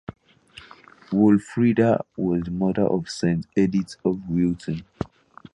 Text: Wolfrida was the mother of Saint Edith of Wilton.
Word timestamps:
Wolfrida 1.11 2.03
was 2.17 2.41
the 2.45 2.49
mother 2.49 2.87
of 2.87 3.07
Saint 3.07 3.45
Edith 3.55 3.97
of 4.03 4.27
Wilton. 4.27 4.83